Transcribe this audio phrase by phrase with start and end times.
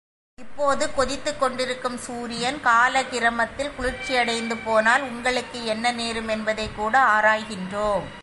[0.37, 8.07] இப்போது கொதித்துக் கொண்டிருக்கும் சூரியன் காலக்கிரமத்தில் குளிர்ச்சியடைந்து போனால், உங்களுக்கு என்ன நேரும் என்பதைக்கூட ஆராய்கின்றோம்.